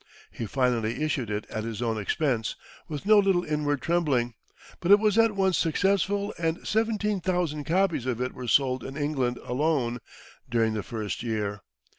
[0.31, 2.55] He finally issued it at his own expense,
[2.87, 4.33] with no little inward trembling,
[4.79, 8.97] but it was at once successful and seventeen thousand copies of it were sold in
[8.97, 9.99] England alone
[10.49, 11.61] during the first year.